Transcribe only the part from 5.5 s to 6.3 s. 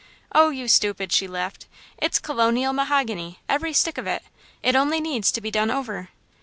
done over!"